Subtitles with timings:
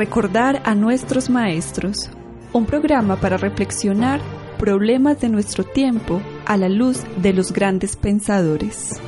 [0.00, 2.08] Recordar a nuestros maestros.
[2.54, 4.22] Un programa para reflexionar
[4.58, 8.98] problemas de nuestro tiempo a la luz de los grandes pensadores.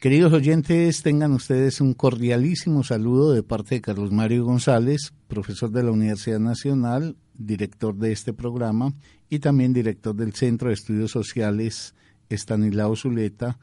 [0.00, 5.82] Queridos oyentes, tengan ustedes un cordialísimo saludo de parte de Carlos Mario González, profesor de
[5.82, 8.94] la Universidad Nacional, director de este programa
[9.28, 11.96] y también director del Centro de Estudios Sociales
[12.28, 13.58] Estanislao Zuleta,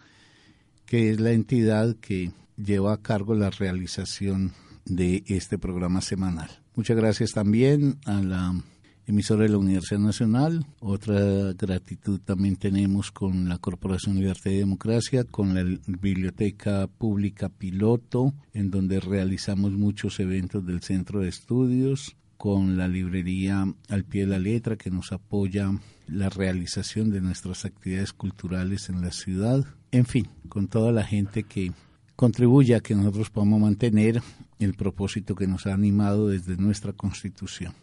[0.86, 4.52] que es la entidad que lleva a cargo la realización
[4.84, 6.50] de este programa semanal.
[6.76, 8.62] Muchas gracias también a la
[9.08, 10.66] emisora de la Universidad Nacional.
[10.80, 18.34] Otra gratitud también tenemos con la Corporación Libertad y Democracia, con la Biblioteca Pública Piloto,
[18.54, 24.28] en donde realizamos muchos eventos del Centro de Estudios, con la librería Al Pie de
[24.28, 25.72] la Letra, que nos apoya
[26.08, 29.66] la realización de nuestras actividades culturales en la ciudad.
[29.92, 31.72] En fin, con toda la gente que
[32.16, 34.22] contribuye a que nosotros podamos mantener
[34.60, 37.74] el propósito que nos ha animado desde nuestra constitución.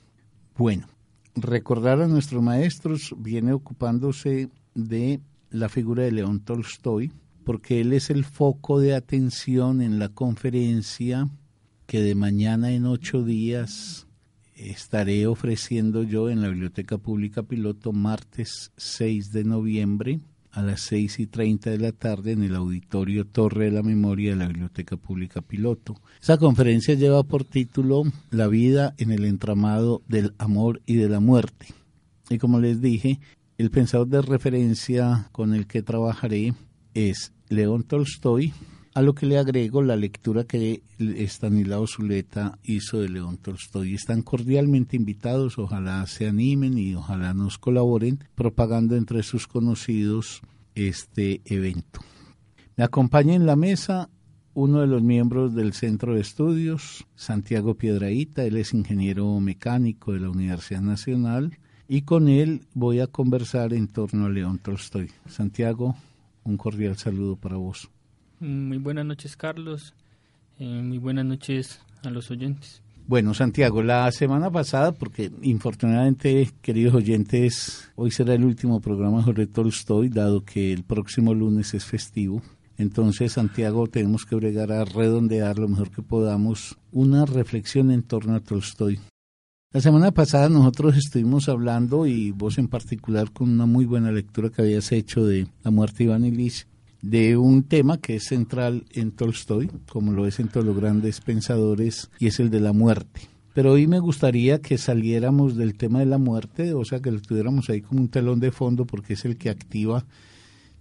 [0.56, 0.86] Bueno,
[1.34, 7.12] recordar a nuestros maestros viene ocupándose de la figura de León Tolstoy,
[7.44, 11.28] porque él es el foco de atención en la conferencia
[11.86, 14.06] que de mañana en ocho días
[14.54, 20.20] estaré ofreciendo yo en la Biblioteca Pública Piloto martes 6 de noviembre
[20.52, 24.30] a las seis y treinta de la tarde en el auditorio Torre de la Memoria
[24.30, 26.00] de la Biblioteca Pública Piloto.
[26.20, 31.20] Esa conferencia lleva por título La vida en el entramado del amor y de la
[31.20, 31.66] muerte.
[32.28, 33.18] Y como les dije,
[33.58, 36.54] el pensador de referencia con el que trabajaré
[36.94, 38.52] es León Tolstoy,
[38.94, 43.94] a lo que le agrego la lectura que Estanislao Zuleta hizo de León Tolstoy.
[43.94, 50.42] Están cordialmente invitados, ojalá se animen y ojalá nos colaboren propagando entre sus conocidos
[50.74, 52.00] este evento.
[52.76, 54.10] Me acompaña en la mesa
[54.54, 60.20] uno de los miembros del Centro de Estudios, Santiago Piedraíta, él es ingeniero mecánico de
[60.20, 61.58] la Universidad Nacional
[61.88, 65.10] y con él voy a conversar en torno a León Tolstoy.
[65.26, 65.96] Santiago,
[66.44, 67.90] un cordial saludo para vos.
[68.42, 69.94] Muy buenas noches, Carlos.
[70.58, 72.82] Eh, muy buenas noches a los oyentes.
[73.06, 79.46] Bueno, Santiago, la semana pasada, porque infortunadamente, queridos oyentes, hoy será el último programa sobre
[79.46, 82.42] Tolstoy, dado que el próximo lunes es festivo.
[82.78, 88.34] Entonces, Santiago, tenemos que bregar a redondear lo mejor que podamos una reflexión en torno
[88.34, 88.98] a Tolstoy.
[89.70, 94.50] La semana pasada nosotros estuvimos hablando, y vos en particular, con una muy buena lectura
[94.50, 96.24] que habías hecho de La muerte de Iván
[97.02, 101.20] de un tema que es central en Tolstoy, como lo es en todos los grandes
[101.20, 103.22] pensadores, y es el de la muerte.
[103.54, 107.20] Pero hoy me gustaría que saliéramos del tema de la muerte, o sea, que lo
[107.20, 110.06] tuviéramos ahí como un telón de fondo, porque es el que activa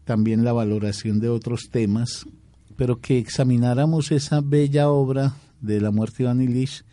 [0.06, 2.26] también la valoración de otros temas,
[2.78, 6.86] pero que examináramos esa bella obra de la muerte de Iván Ilich,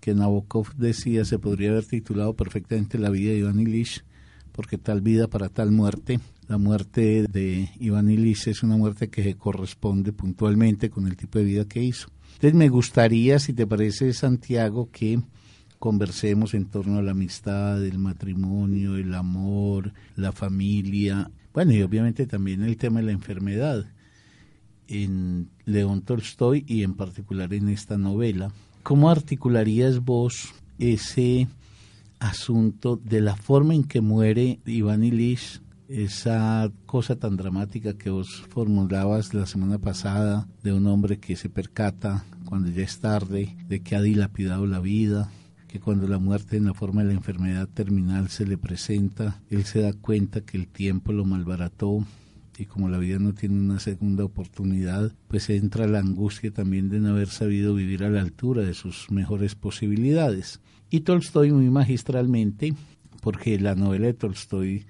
[0.00, 4.04] que Nabokov decía se podría haber titulado perfectamente La vida de Iván Ilich,
[4.52, 6.20] porque tal vida para tal muerte,
[6.50, 11.44] la muerte de Iván Ilich es una muerte que corresponde puntualmente con el tipo de
[11.44, 12.08] vida que hizo.
[12.24, 15.20] Entonces me gustaría, si te parece, Santiago, que
[15.78, 22.26] conversemos en torno a la amistad, el matrimonio, el amor, la familia, bueno, y obviamente
[22.26, 23.86] también el tema de la enfermedad
[24.88, 28.50] en León Tolstoy y en particular en esta novela.
[28.82, 31.46] ¿Cómo articularías vos ese
[32.18, 38.44] asunto de la forma en que muere Iván Ilich esa cosa tan dramática que vos
[38.48, 43.80] formulabas la semana pasada de un hombre que se percata cuando ya es tarde de
[43.80, 45.32] que ha dilapidado la vida,
[45.66, 49.64] que cuando la muerte en la forma de la enfermedad terminal se le presenta, él
[49.64, 52.04] se da cuenta que el tiempo lo malbarató
[52.56, 57.00] y como la vida no tiene una segunda oportunidad, pues entra la angustia también de
[57.00, 60.60] no haber sabido vivir a la altura de sus mejores posibilidades.
[60.88, 62.74] Y Tolstoy muy magistralmente,
[63.22, 64.86] porque la novela de Tolstoy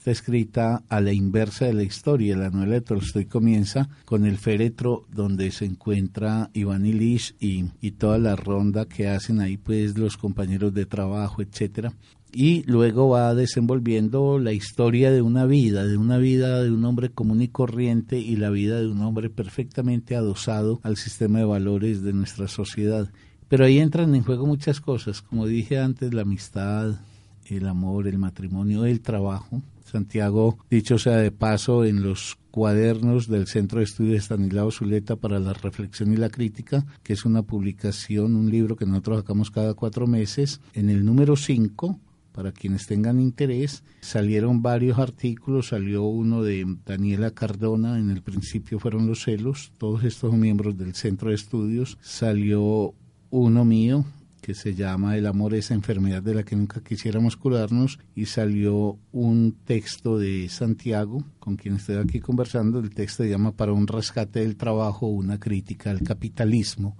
[0.00, 2.34] está escrita a la inversa de la historia.
[2.34, 7.90] La novela de Tolstoy comienza con el féretro donde se encuentra Iván Ilich y, y
[7.90, 11.92] toda la ronda que hacen ahí pues los compañeros de trabajo, etcétera.
[12.32, 17.10] y luego va desenvolviendo la historia de una vida, de una vida de un hombre
[17.10, 22.02] común y corriente y la vida de un hombre perfectamente adosado al sistema de valores
[22.02, 23.10] de nuestra sociedad.
[23.48, 27.00] Pero ahí entran en juego muchas cosas, como dije antes, la amistad,
[27.44, 29.60] el amor, el matrimonio, el trabajo.
[29.90, 35.38] Santiago, dicho sea de paso, en los cuadernos del Centro de Estudios Estanislao Zuleta para
[35.38, 39.74] la Reflexión y la Crítica, que es una publicación, un libro que nosotros sacamos cada
[39.74, 41.98] cuatro meses, en el número 5
[42.32, 43.82] para quienes tengan interés.
[44.00, 50.04] Salieron varios artículos, salió uno de Daniela Cardona, en el principio fueron los celos, todos
[50.04, 52.94] estos miembros del centro de estudios, salió
[53.30, 54.04] uno mío
[54.40, 58.98] que se llama El amor esa enfermedad de la que nunca quisiéramos curarnos y salió
[59.12, 63.86] un texto de Santiago con quien estoy aquí conversando, el texto se llama Para un
[63.86, 66.96] rescate del trabajo, una crítica al capitalismo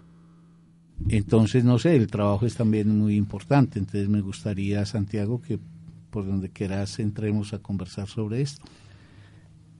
[1.08, 3.78] entonces, no sé, el trabajo es también muy importante.
[3.78, 5.58] Entonces, me gustaría, Santiago, que
[6.10, 8.62] por donde quieras entremos a conversar sobre esto.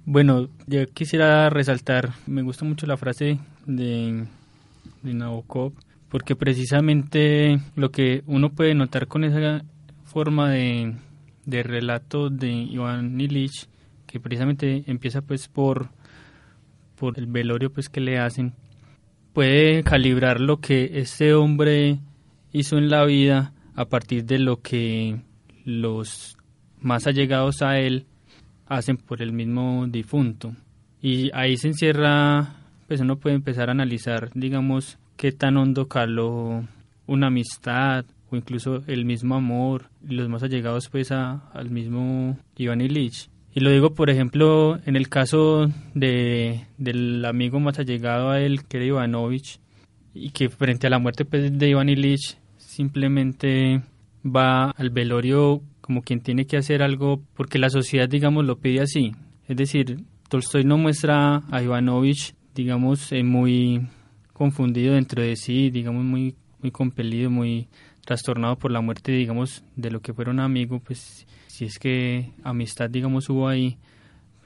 [0.07, 4.25] Bueno, yo quisiera resaltar, me gusta mucho la frase de,
[5.03, 5.73] de Nabokov,
[6.11, 9.65] porque precisamente lo que uno puede notar con esa
[10.03, 10.97] forma de,
[11.47, 13.69] de relato de Iván Illich,
[14.07, 15.91] que precisamente empieza pues por,
[16.97, 18.55] por el velorio pues que le hacen,
[19.33, 22.01] puede calibrar lo que este hombre
[22.53, 25.23] hizo en la vida a partir de lo que
[25.65, 26.37] los
[26.81, 28.07] más allegados a él
[28.67, 30.57] hacen por el mismo difunto.
[31.01, 32.57] Y ahí se encierra,
[32.89, 36.65] pues uno puede empezar a analizar, digamos, qué tan hondo caló
[37.07, 43.29] una amistad o incluso el mismo amor, los más allegados pues al mismo Iván Ilich.
[43.53, 48.65] Y lo digo, por ejemplo, en el caso de, del amigo más allegado a él,
[48.65, 49.61] que era Ivanovich,
[50.15, 53.83] y que frente a la muerte pues, de Iván Ilich simplemente
[54.25, 58.81] va al velorio como quien tiene que hacer algo porque la sociedad, digamos, lo pide
[58.81, 59.13] así.
[59.47, 59.99] Es decir,
[60.31, 63.83] Tolstoy no muestra a Ivanovich, digamos, eh, muy
[64.41, 67.69] confundido dentro de sí, digamos, muy, muy compelido, muy
[68.07, 72.33] trastornado por la muerte, digamos, de lo que fuera un amigo, pues si es que
[72.43, 73.77] amistad, digamos, hubo ahí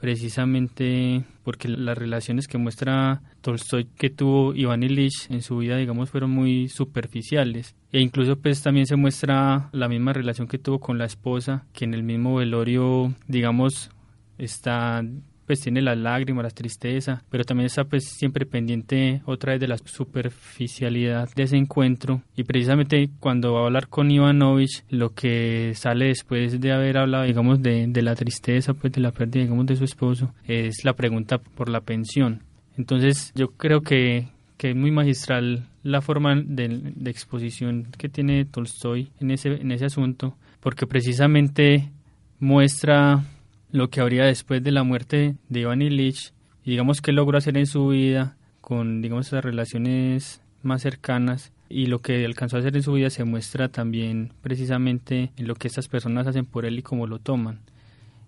[0.01, 6.09] precisamente porque las relaciones que muestra Tolstoy que tuvo Iván Ilich en su vida, digamos,
[6.09, 7.73] fueron muy superficiales.
[7.93, 11.85] E incluso pues también se muestra la misma relación que tuvo con la esposa, que
[11.85, 13.91] en el mismo velorio, digamos,
[14.37, 15.05] está
[15.45, 19.67] pues tiene las lágrimas, la tristeza, pero también está pues siempre pendiente otra vez de
[19.67, 22.21] la superficialidad de ese encuentro.
[22.35, 27.23] Y precisamente cuando va a hablar con Ivanovich lo que sale después de haber hablado
[27.23, 30.93] digamos de, de la tristeza pues de la pérdida digamos de su esposo es la
[30.93, 32.43] pregunta por la pensión.
[32.77, 34.27] Entonces yo creo que,
[34.57, 39.71] que es muy magistral la forma de, de exposición que tiene Tolstoy en ese, en
[39.71, 41.91] ese asunto porque precisamente
[42.39, 43.23] muestra
[43.71, 46.33] lo que habría después de la muerte de Iván Ilich
[46.63, 51.87] y digamos qué logró hacer en su vida con digamos esas relaciones más cercanas y
[51.87, 55.67] lo que alcanzó a hacer en su vida se muestra también precisamente en lo que
[55.67, 57.59] estas personas hacen por él y cómo lo toman.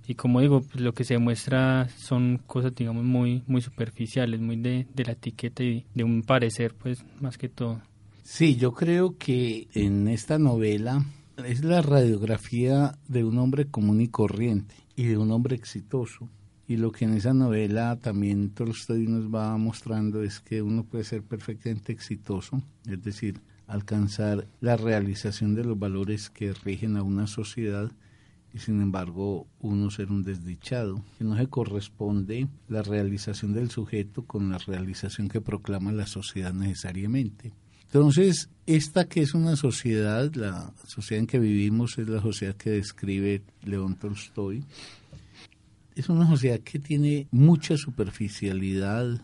[0.07, 4.55] Y como digo pues lo que se muestra son cosas digamos muy muy superficiales muy
[4.57, 7.81] de, de la etiqueta y de un parecer pues más que todo.
[8.23, 11.05] Sí yo creo que en esta novela
[11.45, 16.27] es la radiografía de un hombre común y corriente y de un hombre exitoso.
[16.67, 21.05] Y lo que en esa novela también Tolstoy nos va mostrando es que uno puede
[21.05, 27.27] ser perfectamente exitoso, es decir, alcanzar la realización de los valores que rigen a una
[27.27, 27.91] sociedad
[28.53, 34.25] y sin embargo uno ser un desdichado, que no se corresponde la realización del sujeto
[34.25, 37.53] con la realización que proclama la sociedad necesariamente.
[37.87, 42.71] Entonces, esta que es una sociedad, la sociedad en que vivimos es la sociedad que
[42.71, 44.65] describe León Tolstoy.
[45.95, 49.21] Es una sociedad que tiene mucha superficialidad,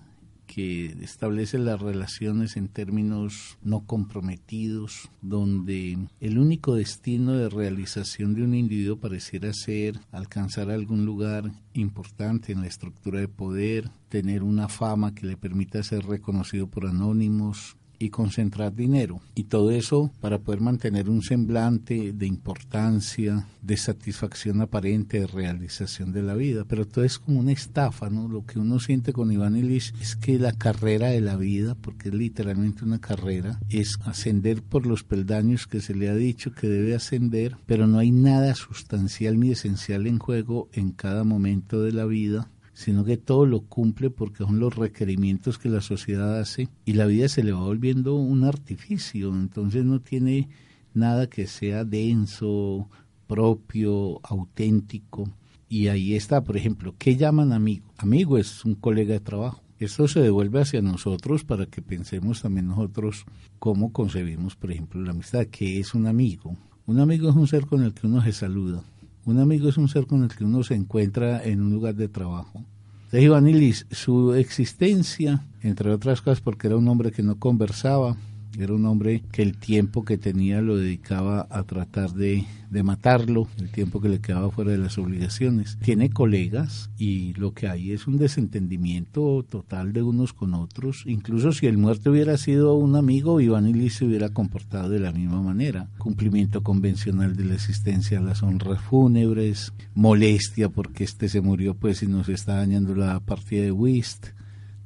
[0.47, 8.43] que establece las relaciones en términos no comprometidos, donde el único destino de realización de
[8.43, 14.69] un individuo pareciera ser alcanzar algún lugar importante en la estructura de poder, tener una
[14.69, 19.21] fama que le permita ser reconocido por anónimos, y concentrar dinero.
[19.33, 26.11] Y todo eso para poder mantener un semblante de importancia, de satisfacción aparente, de realización
[26.11, 26.65] de la vida.
[26.67, 28.27] Pero todo es como una estafa, ¿no?
[28.27, 32.09] Lo que uno siente con Iván Ilich es que la carrera de la vida, porque
[32.09, 36.67] es literalmente una carrera, es ascender por los peldaños que se le ha dicho que
[36.67, 41.93] debe ascender, pero no hay nada sustancial ni esencial en juego en cada momento de
[41.93, 46.69] la vida sino que todo lo cumple porque son los requerimientos que la sociedad hace
[46.85, 50.49] y la vida se le va volviendo un artificio, entonces no tiene
[50.93, 52.89] nada que sea denso,
[53.27, 55.29] propio, auténtico.
[55.69, 57.85] Y ahí está, por ejemplo, ¿qué llaman amigo?
[57.97, 59.63] Amigo es un colega de trabajo.
[59.79, 63.25] Esto se devuelve hacia nosotros para que pensemos también nosotros
[63.59, 65.47] cómo concebimos, por ejemplo, la amistad.
[65.47, 66.55] ¿Qué es un amigo?
[66.85, 68.83] Un amigo es un ser con el que uno se saluda.
[69.25, 72.09] Un amigo es un ser con el que uno se encuentra en un lugar de
[72.09, 72.63] trabajo.
[73.11, 78.17] De Ivanilis, su existencia, entre otras cosas porque era un hombre que no conversaba,
[78.57, 83.47] era un hombre que el tiempo que tenía lo dedicaba a tratar de, de, matarlo,
[83.57, 85.77] el tiempo que le quedaba fuera de las obligaciones.
[85.81, 91.03] Tiene colegas y lo que hay es un desentendimiento total de unos con otros.
[91.05, 95.41] Incluso si el muerto hubiera sido un amigo, Iván se hubiera comportado de la misma
[95.41, 95.89] manera.
[95.97, 102.07] Cumplimiento convencional de la existencia, las honras fúnebres, molestia porque este se murió pues y
[102.07, 104.27] nos está dañando la partida de whist,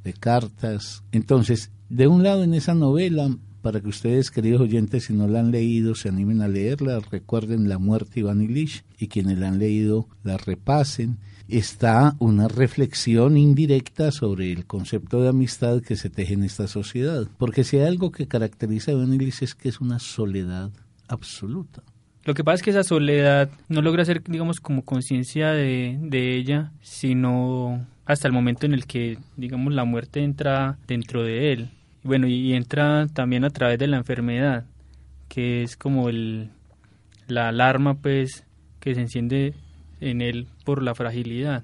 [0.04, 1.04] de cartas.
[1.12, 3.30] Entonces, de un lado en esa novela
[3.68, 7.68] para que ustedes, queridos oyentes, si no la han leído, se animen a leerla, recuerden
[7.68, 11.18] La muerte de Iván Ilich y quienes la han leído la repasen.
[11.50, 17.28] Está una reflexión indirecta sobre el concepto de amistad que se teje en esta sociedad.
[17.38, 20.72] Porque si hay algo que caracteriza a Iván es que es una soledad
[21.10, 21.84] absoluta.
[22.24, 26.38] Lo que pasa es que esa soledad no logra ser, digamos, como conciencia de, de
[26.38, 31.70] ella, sino hasta el momento en el que, digamos, la muerte entra dentro de él
[32.08, 34.66] bueno, y entra también a través de la enfermedad,
[35.28, 36.50] que es como el,
[37.28, 38.46] la alarma pues
[38.80, 39.54] que se enciende
[40.00, 41.64] en él por la fragilidad.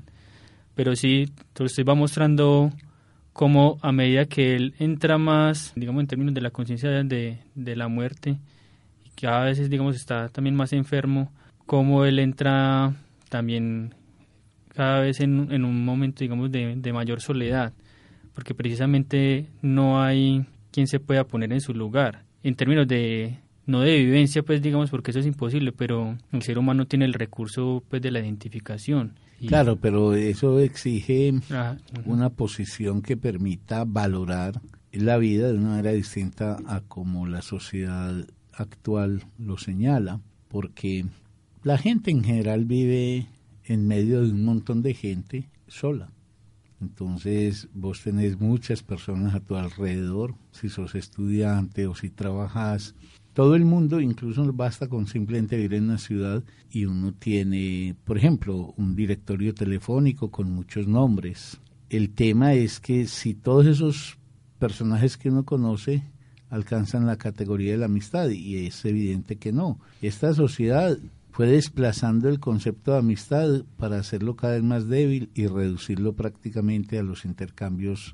[0.76, 2.72] Pero sí, usted va mostrando
[3.32, 7.76] cómo a medida que él entra más, digamos en términos de la conciencia de, de
[7.76, 8.38] la muerte,
[9.06, 11.32] y que a veces digamos está también más enfermo,
[11.66, 12.94] cómo él entra
[13.30, 13.96] también
[14.76, 17.74] cada vez en, en un momento digamos de, de mayor soledad
[18.34, 22.24] porque precisamente no hay quien se pueda poner en su lugar.
[22.44, 26.58] En términos de, no de vivencia, pues digamos, porque eso es imposible, pero el ser
[26.58, 29.13] humano tiene el recurso pues de la identificación.
[29.48, 31.34] Claro, pero eso exige
[32.06, 34.62] una posición que permita valorar
[34.92, 41.06] la vida de una manera distinta a como la sociedad actual lo señala, porque
[41.63, 43.28] la gente en general vive
[43.66, 46.10] en medio de un montón de gente sola.
[46.84, 52.94] Entonces vos tenés muchas personas a tu alrededor, si sos estudiante o si trabajas.
[53.34, 58.18] Todo el mundo, incluso basta con simplemente vivir en una ciudad y uno tiene, por
[58.18, 61.62] ejemplo, un directorio telefónico con muchos nombres.
[61.90, 64.18] El tema es que si todos esos
[64.60, 66.04] personajes que uno conoce
[66.50, 69.80] alcanzan la categoría de la amistad y es evidente que no.
[70.02, 70.98] Esta sociedad
[71.34, 77.00] fue desplazando el concepto de amistad para hacerlo cada vez más débil y reducirlo prácticamente
[77.00, 78.13] a los intercambios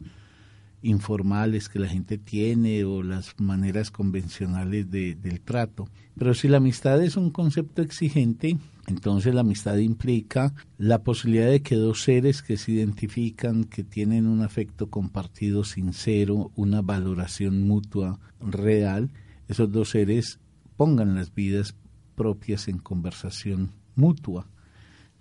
[0.81, 5.89] informales que la gente tiene o las maneras convencionales de, del trato.
[6.17, 8.57] Pero si la amistad es un concepto exigente,
[8.87, 14.27] entonces la amistad implica la posibilidad de que dos seres que se identifican, que tienen
[14.27, 19.09] un afecto compartido sincero, una valoración mutua real,
[19.49, 20.39] esos dos seres
[20.77, 21.75] pongan las vidas
[22.19, 24.45] propias en conversación mutua,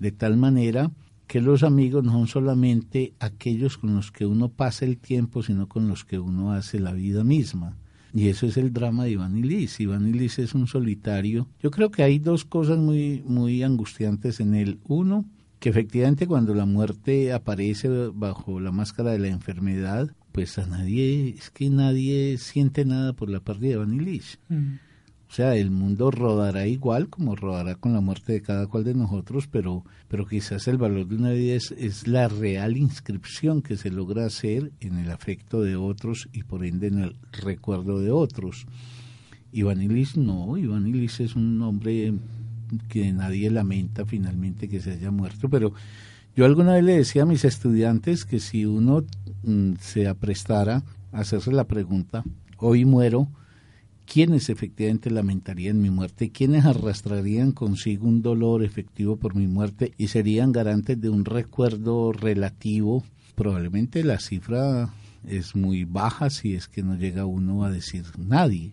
[0.01, 0.91] de tal manera
[1.29, 5.69] que los amigos no son solamente aquellos con los que uno pasa el tiempo, sino
[5.69, 7.77] con los que uno hace la vida misma.
[8.13, 9.79] Y eso es el drama de Iván Ilis.
[9.79, 11.47] Iván Ilis es un solitario.
[11.63, 14.81] Yo creo que hay dos cosas muy, muy angustiantes en él.
[14.89, 15.25] Uno,
[15.61, 21.29] que efectivamente cuando la muerte aparece bajo la máscara de la enfermedad, pues a nadie,
[21.29, 24.01] es que nadie siente nada por la parte de Iván.
[25.29, 28.95] O sea, el mundo rodará igual como rodará con la muerte de cada cual de
[28.95, 33.91] nosotros, pero, pero quizás el valor de una vida es, la real inscripción que se
[33.91, 38.67] logra hacer en el afecto de otros y por ende en el recuerdo de otros.
[39.53, 42.15] Iván no, Iván Ilis es un hombre
[42.89, 45.73] que nadie lamenta finalmente que se haya muerto, pero
[46.37, 49.05] yo alguna vez le decía a mis estudiantes que si uno
[49.43, 52.25] mm, se aprestara a hacerse la pregunta,
[52.59, 53.29] hoy muero,
[54.11, 56.31] ¿Quiénes efectivamente lamentarían mi muerte?
[56.31, 62.13] ¿Quiénes arrastrarían consigo un dolor efectivo por mi muerte y serían garantes de un recuerdo
[62.13, 63.05] relativo?
[63.35, 64.89] Probablemente la cifra
[65.27, 68.73] es muy baja si es que no llega uno a decir nadie.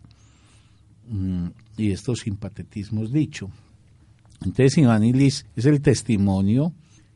[1.09, 3.49] Mm, y estos simpatetismos dicho.
[4.39, 6.71] Entonces Iván Ilis es el testimonio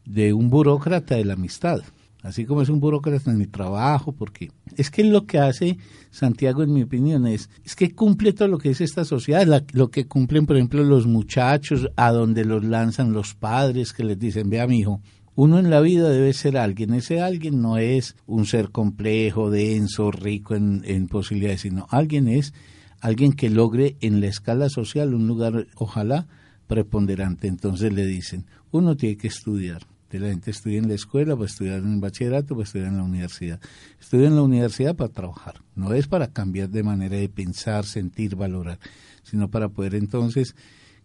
[0.06, 1.82] de un burócrata de la amistad
[2.22, 5.78] así como es un burócrata en el trabajo, porque es que lo que hace
[6.12, 9.90] Santiago, en mi opinión, es, es que cumple todo lo que es esta sociedad, lo
[9.90, 14.50] que cumplen, por ejemplo, los muchachos, a donde los lanzan los padres, que les dicen,
[14.50, 15.02] vea, mi hijo,
[15.36, 16.94] uno en la vida debe ser alguien.
[16.94, 22.54] Ese alguien no es un ser complejo, denso, rico en, en posibilidades, sino alguien es
[23.02, 26.28] alguien que logre en la escala social un lugar, ojalá,
[26.68, 27.48] preponderante.
[27.48, 29.84] Entonces le dicen, uno tiene que estudiar.
[30.18, 32.88] La gente estudia en la escuela, va a estudiar en el bachillerato, va a estudiar
[32.88, 33.60] en la universidad.
[34.00, 35.62] Estudia en la universidad para trabajar.
[35.76, 38.80] No es para cambiar de manera de pensar, sentir, valorar,
[39.22, 40.56] sino para poder entonces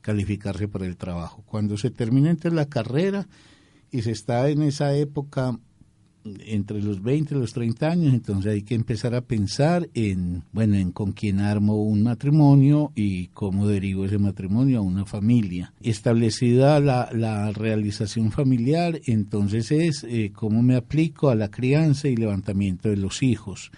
[0.01, 1.43] calificarse para el trabajo.
[1.47, 3.27] Cuando se termina entonces la carrera
[3.91, 5.59] y se está en esa época
[6.25, 10.77] entre los 20 y los 30 años, entonces hay que empezar a pensar en, bueno,
[10.77, 15.73] en con quién armo un matrimonio y cómo derivo ese matrimonio a una familia.
[15.83, 22.17] Establecida la, la realización familiar, entonces es eh, cómo me aplico a la crianza y
[22.17, 23.71] levantamiento de los hijos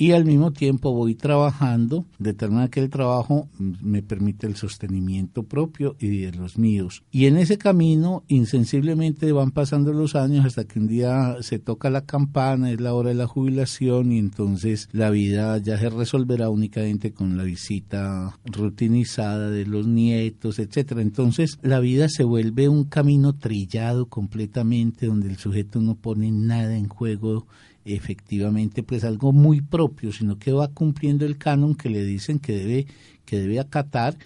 [0.00, 4.54] y al mismo tiempo voy trabajando, de tal manera que el trabajo me permite el
[4.54, 7.02] sostenimiento propio y de los míos.
[7.10, 11.90] Y en ese camino, insensiblemente van pasando los años hasta que un día se toca
[11.90, 16.48] la campana, es la hora de la jubilación y entonces la vida ya se resolverá
[16.48, 21.02] únicamente con la visita rutinizada de los nietos, etcétera.
[21.02, 26.76] Entonces la vida se vuelve un camino trillado completamente donde el sujeto no pone nada
[26.76, 27.48] en juego
[27.94, 32.52] efectivamente pues algo muy propio, sino que va cumpliendo el canon que le dicen que
[32.52, 32.86] debe,
[33.24, 34.16] que debe acatar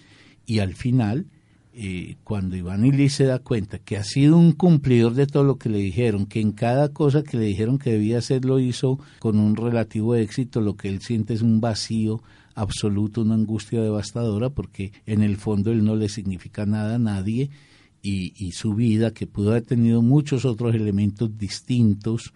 [0.45, 1.25] y al final,
[1.73, 5.57] eh, cuando Iván Ilis se da cuenta que ha sido un cumplidor de todo lo
[5.57, 8.99] que le dijeron, que en cada cosa que le dijeron que debía hacer lo hizo
[9.19, 12.21] con un relativo éxito, lo que él siente es un vacío
[12.55, 17.49] absoluto, una angustia devastadora, porque en el fondo él no le significa nada a nadie
[18.01, 22.33] y, y su vida, que pudo haber tenido muchos otros elementos distintos,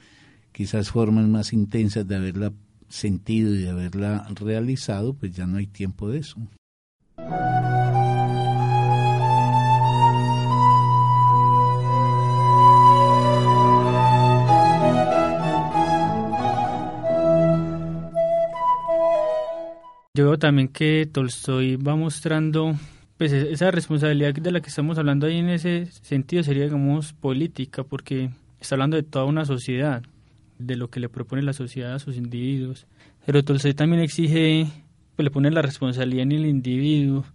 [0.58, 2.52] quizás formas más intensas de haberla
[2.90, 6.40] sentido y de haberla realizado, pues ya no hay tiempo de eso.
[20.16, 22.74] Yo veo también que Tolstoy va mostrando
[23.16, 27.14] pues e-, esa responsabilidad de la que estamos hablando ahí en ese sentido sería digamos
[27.14, 30.02] política porque está hablando de toda una sociedad
[30.60, 32.88] de lo que le propone la sociedad a sus individuos.
[33.26, 34.68] Pero Tolstoy también exige,
[35.16, 37.26] pues le pone la responsabilidad en el individuo.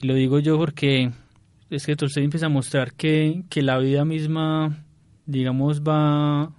[0.00, 1.10] Y lo digo yo porque
[1.70, 4.84] es que Tolstoy empieza a mostrar que, que la vida misma,
[5.26, 6.52] digamos, va,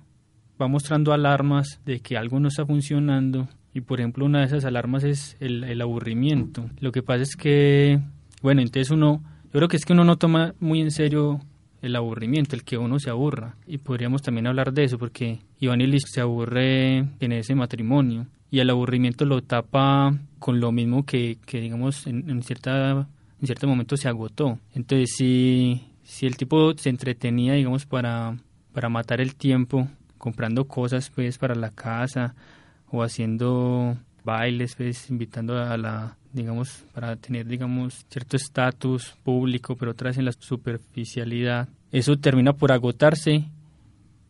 [0.62, 3.48] va mostrando alarmas de que algo no está funcionando.
[3.74, 6.70] Y por ejemplo, una de esas alarmas es el, el aburrimiento.
[6.80, 8.00] Lo que pasa es que,
[8.42, 11.42] bueno, entonces uno, yo creo que es que uno no toma muy en serio
[11.84, 13.58] el aburrimiento, el que uno se aburra.
[13.68, 18.60] Y podríamos también hablar de eso, porque Iván Ilich se aburre en ese matrimonio y
[18.60, 23.08] el aburrimiento lo tapa con lo mismo que, que digamos, en, cierta,
[23.40, 24.60] en cierto momento se agotó.
[24.74, 28.38] Entonces, si, si el tipo se entretenía, digamos, para,
[28.74, 32.36] para matar el tiempo, comprando cosas, pues, para la casa
[32.90, 39.92] o haciendo bailes, pues, invitando a la digamos, para tener, digamos, cierto estatus público, pero
[39.92, 43.46] otra vez en la superficialidad, eso termina por agotarse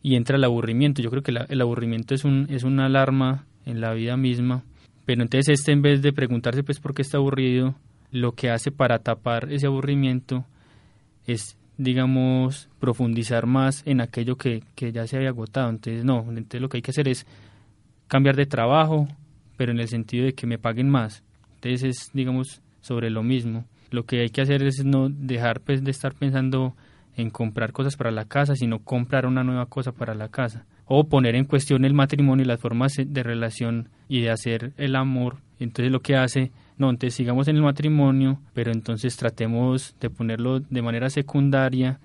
[0.04, 1.02] y entra el aburrimiento.
[1.02, 4.64] Yo creo que el aburrimiento es, un, es una alarma en la vida misma,
[5.06, 7.74] pero entonces este en vez de preguntarse pues por qué está aburrido,
[8.12, 10.46] lo que hace para tapar ese aburrimiento
[11.26, 16.62] es digamos profundizar más en aquello que, que ya se había agotado entonces no entonces
[16.62, 17.26] lo que hay que hacer es
[18.08, 19.08] cambiar de trabajo
[19.58, 21.24] pero en el sentido de que me paguen más
[21.64, 23.66] entonces es, digamos, sobre lo mismo.
[23.90, 26.76] Lo que hay que hacer es no dejar pues, de estar pensando
[27.16, 30.66] en comprar cosas para la casa, sino comprar una nueva cosa para la casa.
[30.86, 34.96] O poner en cuestión el matrimonio y las formas de relación y de hacer el
[34.96, 35.38] amor.
[35.60, 40.60] Entonces lo que hace, no, entonces sigamos en el matrimonio, pero entonces tratemos de ponerlo
[40.60, 42.00] de manera secundaria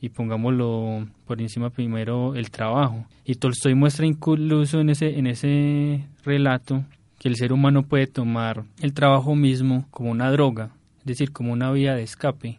[0.00, 3.06] y pongámoslo por encima primero el trabajo.
[3.24, 6.84] Y Tolstoy muestra incluso en ese, en ese relato
[7.18, 11.52] que el ser humano puede tomar el trabajo mismo como una droga, es decir, como
[11.52, 12.58] una vía de escape.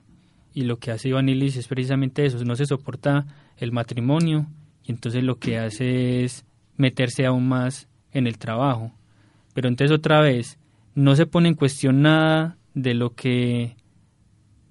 [0.58, 4.48] Y lo que hace Iván es precisamente eso, no se soporta el matrimonio
[4.84, 8.91] y entonces lo que hace es meterse aún más en el trabajo.
[9.54, 10.58] Pero entonces otra vez,
[10.96, 13.76] no se pone en cuestión nada de lo que,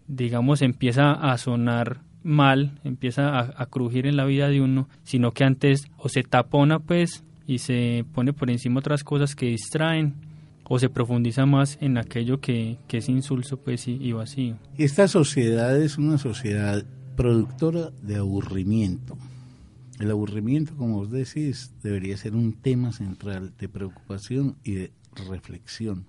[0.09, 5.31] digamos, empieza a sonar mal, empieza a, a crujir en la vida de uno, sino
[5.31, 10.15] que antes o se tapona pues y se pone por encima otras cosas que distraen
[10.69, 14.57] o se profundiza más en aquello que, es insulso pues y, vacío.
[14.77, 16.85] Esta sociedad es una sociedad
[17.17, 19.17] productora de aburrimiento.
[19.99, 24.93] El aburrimiento, como vos decís, debería ser un tema central de preocupación y de
[25.29, 26.07] reflexión.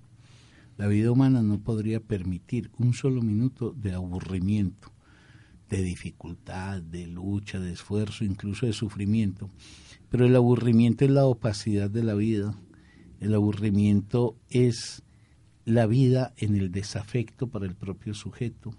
[0.76, 4.92] La vida humana no podría permitir un solo minuto de aburrimiento,
[5.70, 9.50] de dificultad, de lucha, de esfuerzo, incluso de sufrimiento.
[10.10, 12.54] Pero el aburrimiento es la opacidad de la vida.
[13.20, 15.02] El aburrimiento es
[15.64, 18.72] la vida en el desafecto para el propio sujeto.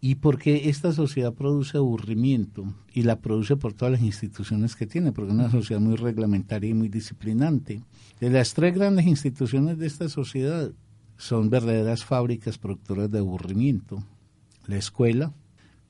[0.00, 5.10] y porque esta sociedad produce aburrimiento y la produce por todas las instituciones que tiene,
[5.10, 7.82] porque es una sociedad muy reglamentaria y muy disciplinante.
[8.20, 10.70] De las tres grandes instituciones de esta sociedad
[11.16, 14.04] son verdaderas fábricas productoras de aburrimiento.
[14.68, 15.32] La escuela,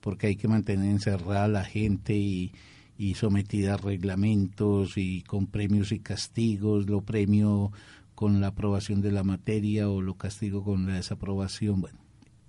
[0.00, 2.52] porque hay que mantener encerrada a la gente y,
[2.98, 7.70] y sometida a reglamentos y con premios y castigos, lo premio
[8.16, 11.80] con la aprobación de la materia o lo castigo con la desaprobación.
[11.80, 11.98] Bueno,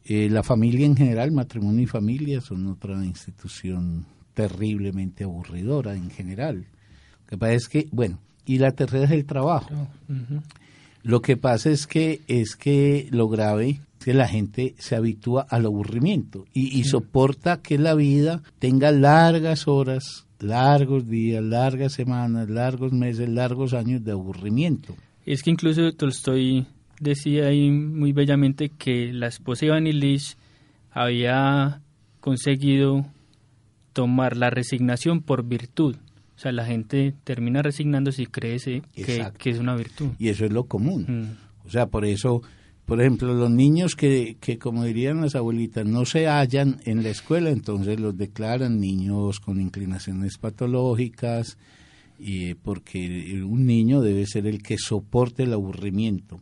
[0.05, 6.65] eh, la familia en general, matrimonio y familia, son otra institución terriblemente aburridora en general.
[7.21, 9.69] Lo que pasa es que, bueno, y la tercera es el trabajo.
[11.03, 15.45] Lo que pasa es que es que lo grave es que la gente se habitúa
[15.47, 22.49] al aburrimiento y, y soporta que la vida tenga largas horas, largos días, largas semanas,
[22.49, 24.95] largos meses, largos años de aburrimiento.
[25.25, 26.65] Es que incluso Tolstoy
[26.99, 30.35] decía ahí muy bellamente que la esposa Iván Illich
[30.91, 31.81] había
[32.19, 33.05] conseguido
[33.93, 35.95] tomar la resignación por virtud.
[36.35, 38.81] O sea, la gente termina resignándose y cree que,
[39.37, 40.11] que, es una virtud.
[40.17, 41.05] Y eso es lo común.
[41.07, 41.67] Mm.
[41.67, 42.41] O sea, por eso,
[42.89, 47.09] por ejemplo, los niños que, que, como dirían las abuelitas, no se hallan en la
[47.09, 51.59] escuela, entonces los declaran niños con inclinaciones patológicas,
[52.17, 56.41] y porque un niño debe ser el que soporte el aburrimiento.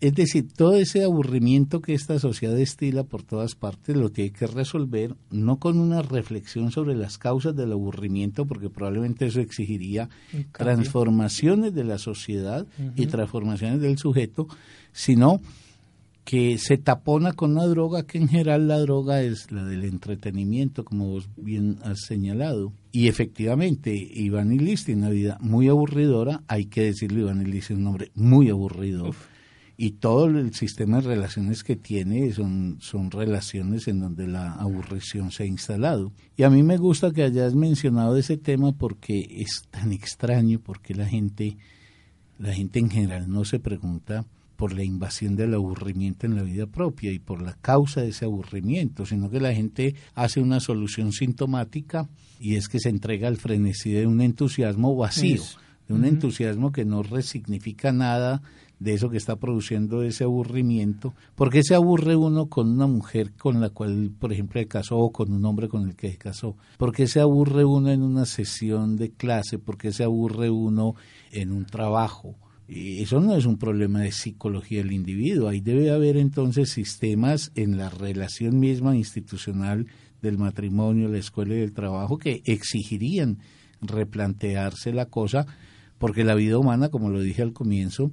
[0.00, 4.46] Es decir, todo ese aburrimiento que esta sociedad destila por todas partes lo tiene que
[4.46, 10.10] resolver no con una reflexión sobre las causas del aburrimiento, porque probablemente eso exigiría
[10.52, 14.48] transformaciones de la sociedad y transformaciones del sujeto,
[14.92, 15.40] sino
[16.26, 20.84] que se tapona con una droga que en general la droga es la del entretenimiento,
[20.84, 22.72] como vos bien has señalado.
[22.90, 27.78] Y efectivamente, Iván Illich tiene una vida muy aburridora, hay que decirlo, Iván Illich es
[27.78, 29.14] un hombre muy aburrido
[29.76, 35.30] y todo el sistema de relaciones que tiene son, son relaciones en donde la aburrición
[35.30, 36.12] se ha instalado.
[36.36, 40.94] Y a mí me gusta que hayas mencionado ese tema porque es tan extraño, porque
[40.94, 41.58] la gente,
[42.38, 44.24] la gente en general no se pregunta
[44.56, 48.24] por la invasión del aburrimiento en la vida propia y por la causa de ese
[48.24, 52.08] aburrimiento, sino que la gente hace una solución sintomática
[52.40, 55.42] y es que se entrega al frenesí de un entusiasmo vacío,
[55.86, 58.40] de un entusiasmo que no resignifica nada
[58.78, 61.14] de eso que está produciendo ese aburrimiento.
[61.34, 64.98] ¿Por qué se aburre uno con una mujer con la cual, por ejemplo, se casó
[64.98, 66.56] o con un hombre con el que se casó?
[66.76, 69.58] ¿Por qué se aburre uno en una sesión de clase?
[69.58, 70.94] ¿Por qué se aburre uno
[71.32, 72.36] en un trabajo?
[72.68, 75.48] Y eso no es un problema de psicología del individuo.
[75.48, 79.86] Ahí debe haber entonces sistemas en la relación misma institucional
[80.20, 83.38] del matrimonio, la escuela y el trabajo que exigirían
[83.80, 85.46] replantearse la cosa,
[85.98, 88.10] porque la vida humana, como lo dije al comienzo,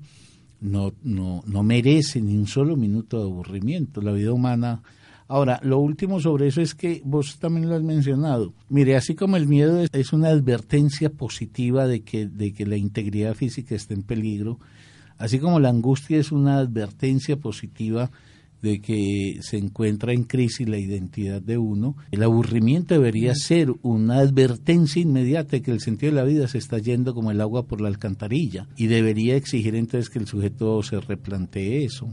[0.64, 4.02] no, no, no merece ni un solo minuto de aburrimiento.
[4.02, 4.82] La vida humana.
[5.28, 8.54] Ahora, lo último sobre eso es que vos también lo has mencionado.
[8.70, 13.36] Mire, así como el miedo es, una advertencia positiva de que, de que la integridad
[13.36, 14.60] física está en peligro,
[15.18, 18.12] así como la angustia es una advertencia positiva
[18.64, 24.20] de que se encuentra en crisis la identidad de uno, el aburrimiento debería ser una
[24.20, 27.68] advertencia inmediata de que el sentido de la vida se está yendo como el agua
[27.68, 32.10] por la alcantarilla y debería exigir entonces que el sujeto se replantee eso.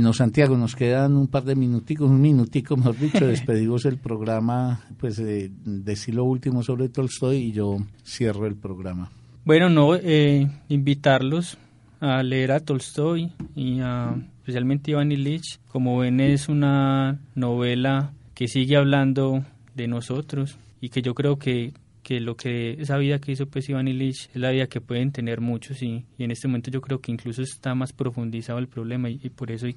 [0.00, 4.80] Bueno, Santiago, nos quedan un par de minuticos, un minutico, mejor dicho, despedimos el programa,
[4.98, 9.10] pues eh, decir lo último sobre Tolstoy y yo cierro el programa.
[9.44, 11.58] Bueno, no, eh, invitarlos
[12.00, 15.60] a leer a Tolstoy y a, especialmente Iván Ilich.
[15.68, 21.74] Como ven, es una novela que sigue hablando de nosotros y que yo creo que
[22.10, 25.12] que lo que esa vida que hizo pues Iván Illich es la vida que pueden
[25.12, 29.08] tener muchos y, en este momento yo creo que incluso está más profundizado el problema
[29.08, 29.68] y, por eso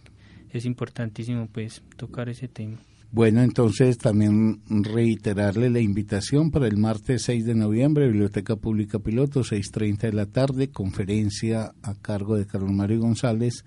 [0.51, 2.79] es importantísimo pues tocar ese tema.
[3.11, 9.41] Bueno, entonces también reiterarle la invitación para el martes 6 de noviembre, Biblioteca Pública Piloto,
[9.41, 13.63] 6.30 de la tarde, conferencia a cargo de Carlos Mario González,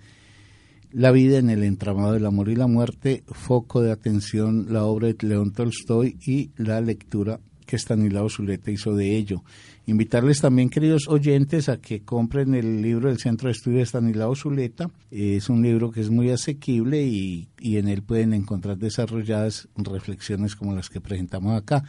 [0.91, 5.07] La vida en el entramado del amor y la muerte, foco de atención, la obra
[5.07, 9.43] de León Tolstoy y la lectura que Stanislao Zuleta hizo de ello.
[9.85, 14.35] Invitarles también, queridos oyentes, a que compren el libro del Centro de Estudio de Stanislao
[14.35, 14.89] Zuleta.
[15.11, 20.55] Es un libro que es muy asequible y, y en él pueden encontrar desarrolladas reflexiones
[20.55, 21.83] como las que presentamos acá.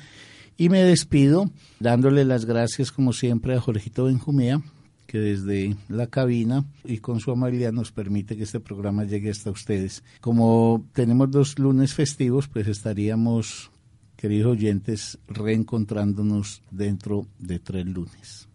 [0.59, 4.61] Y me despido dándole las gracias, como siempre, a Jorgito Benjumea,
[5.07, 9.51] que desde la cabina y con su amabilidad nos permite que este programa llegue hasta
[9.51, 10.05] ustedes.
[10.21, 13.71] Como tenemos dos lunes festivos, pues estaríamos,
[14.19, 18.49] queridos oyentes, reencontrándonos dentro de tres lunes.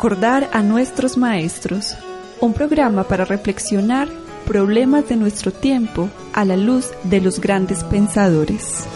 [0.00, 1.94] Recordar a nuestros maestros,
[2.40, 4.08] un programa para reflexionar
[4.46, 8.86] problemas de nuestro tiempo a la luz de los grandes pensadores.